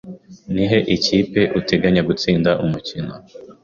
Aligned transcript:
Nihe 0.53 0.77
kipe 1.03 1.41
uteganya 1.59 2.01
gutsinda 2.09 2.51
umukino? 2.63 3.13